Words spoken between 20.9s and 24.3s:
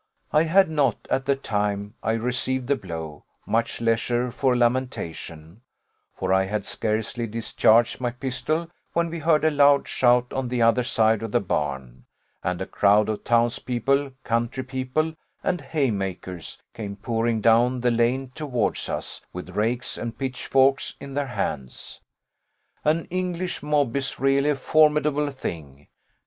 in their hands. An English mob is